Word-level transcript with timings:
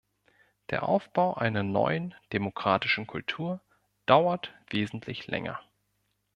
Der 0.71 0.89
Aufbau 0.89 1.35
einer 1.35 1.61
neuen 1.61 2.15
demokratischen 2.33 3.05
Kultur 3.05 3.61
dauert 4.07 4.51
wesentlich 4.71 5.27
länger. 5.27 5.59